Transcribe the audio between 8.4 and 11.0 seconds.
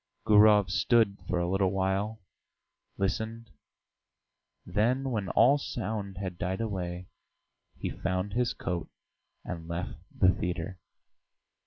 coat and left the theatre.